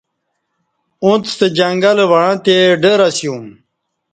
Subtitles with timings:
[1.03, 3.45] اݩڅ ستہ جنگل وعݩتے ڈر اسیوم۔